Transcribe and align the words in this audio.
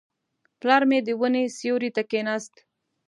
پلار 0.59 0.83
مې 0.89 0.99
د 1.03 1.09
ونې 1.19 1.43
سیوري 1.57 1.89
ته 1.95 2.01
کښېناست. 2.09 2.53